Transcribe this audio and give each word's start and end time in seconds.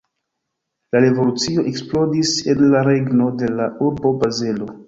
La 0.95 1.01
revolucio 1.03 1.65
eksplodis 1.73 2.33
en 2.55 2.65
la 2.73 2.81
regno 2.91 3.31
de 3.43 3.55
la 3.61 3.71
urbo 3.91 4.19
Bazelo. 4.25 4.73